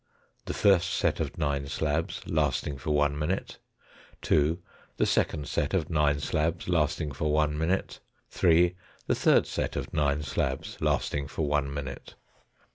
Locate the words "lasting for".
2.27-2.89, 6.67-7.31, 10.81-11.43